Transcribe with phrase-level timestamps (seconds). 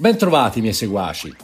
[0.00, 1.34] Bentrovati miei seguaci.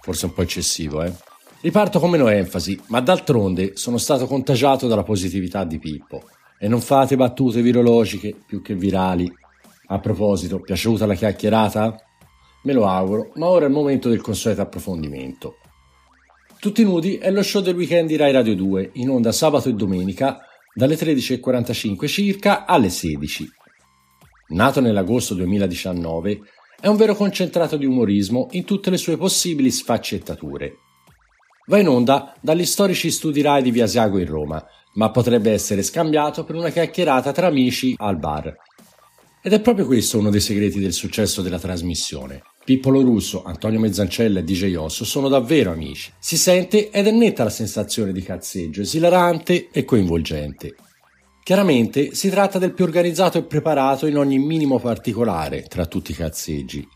[0.00, 1.12] Forse un po' eccessivo, eh?
[1.60, 6.24] Riparto con meno enfasi, ma d'altronde sono stato contagiato dalla positività di Pippo.
[6.58, 9.32] E non fate battute virologiche più che virali.
[9.86, 11.94] A proposito, piaciuta la chiacchierata?
[12.64, 15.58] Me lo auguro, ma ora è il momento del consueto approfondimento.
[16.58, 19.74] Tutti nudi è lo show del weekend di Rai Radio 2, in onda sabato e
[19.74, 20.40] domenica,
[20.74, 23.48] dalle 13.45 circa alle 16.
[24.48, 26.40] Nato nell'agosto 2019,
[26.84, 30.74] è un vero concentrato di umorismo in tutte le sue possibili sfaccettature.
[31.68, 34.62] Va in onda dagli storici studi Rai di Via Asiago in Roma,
[34.96, 38.54] ma potrebbe essere scambiato per una chiacchierata tra amici al bar.
[39.42, 42.42] Ed è proprio questo uno dei segreti del successo della trasmissione.
[42.62, 46.12] Pippolo Russo, Antonio Mezzancella e DJ Osso sono davvero amici.
[46.18, 50.74] Si sente ed è netta la sensazione di cazzeggio, esilarante e coinvolgente.
[51.44, 56.14] Chiaramente si tratta del più organizzato e preparato in ogni minimo particolare tra tutti i
[56.14, 56.88] cazzeggi.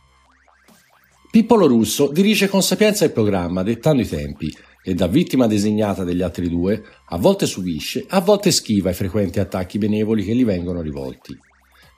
[1.31, 4.51] Pippolo Russo dirige con sapienza il programma, dettando i tempi,
[4.83, 9.39] e da vittima designata degli altri due, a volte subisce, a volte schiva i frequenti
[9.39, 11.39] attacchi benevoli che gli vengono rivolti.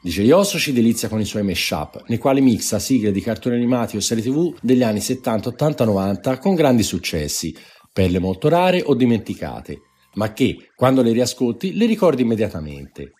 [0.02, 3.96] Dice Yosso ci delizia con i suoi mashup, nei quali mixa sigle di cartoni animati
[3.96, 7.54] o serie tv degli anni 70, 80, 90 con grandi successi,
[7.92, 9.82] perle molto rare o dimenticate,
[10.14, 13.12] ma che, quando le riascolti, le ricordi immediatamente.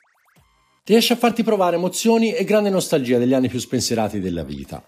[0.84, 4.82] Riesce a farti provare emozioni e grande nostalgia degli anni più spensierati della vita.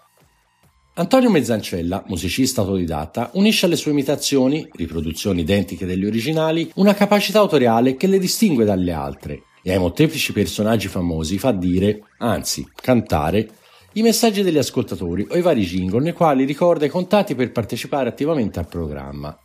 [0.95, 7.95] Antonio Mezzancella, musicista autodidatta, unisce alle sue imitazioni, riproduzioni identiche degli originali, una capacità autoriale
[7.95, 13.49] che le distingue dalle altre e ai molteplici personaggi famosi fa dire, anzi cantare,
[13.93, 18.09] i messaggi degli ascoltatori o i vari jingle nei quali ricorda i contatti per partecipare
[18.09, 19.35] attivamente al programma.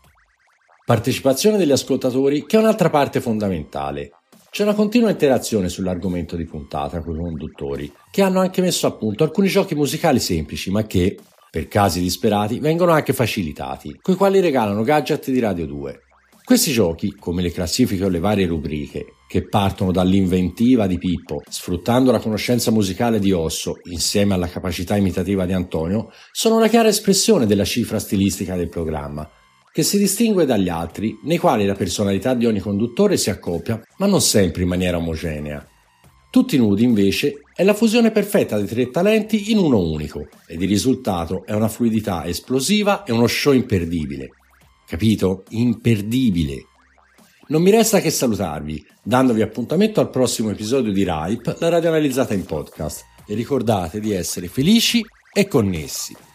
[0.88, 4.12] Partecipazione degli ascoltatori che è un'altra parte fondamentale.
[4.50, 8.96] C'è una continua interazione sull'argomento di puntata con i conduttori, che hanno anche messo a
[8.96, 11.18] punto alcuni giochi musicali semplici, ma che,
[11.50, 16.00] per casi disperati, vengono anche facilitati, coi quali regalano gadget di Radio 2.
[16.42, 22.10] Questi giochi, come le classifiche o le varie rubriche, che partono dall'inventiva di Pippo, sfruttando
[22.10, 27.44] la conoscenza musicale di Osso insieme alla capacità imitativa di Antonio, sono la chiara espressione
[27.44, 29.28] della cifra stilistica del programma,
[29.72, 34.06] che si distingue dagli altri, nei quali la personalità di ogni conduttore si accoppia, ma
[34.06, 35.66] non sempre in maniera omogenea.
[36.30, 40.68] Tutti nudi, invece, è la fusione perfetta dei tre talenti in uno unico, ed il
[40.68, 44.30] risultato è una fluidità esplosiva e uno show imperdibile.
[44.86, 45.44] Capito?
[45.50, 46.66] Imperdibile.
[47.48, 52.34] Non mi resta che salutarvi, dandovi appuntamento al prossimo episodio di RIPE, la radio analizzata
[52.34, 55.02] in podcast, e ricordate di essere felici
[55.32, 56.27] e connessi.